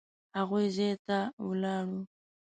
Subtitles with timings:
[0.37, 1.17] هغوی ځای ته
[1.47, 1.99] ولاړو.